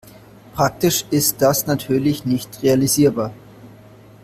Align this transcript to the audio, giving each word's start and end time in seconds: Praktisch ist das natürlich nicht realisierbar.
Praktisch 0.55 1.05
ist 1.11 1.43
das 1.43 1.67
natürlich 1.67 2.25
nicht 2.25 2.63
realisierbar. 2.63 3.31